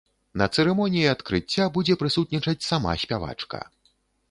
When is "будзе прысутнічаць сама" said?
1.77-2.99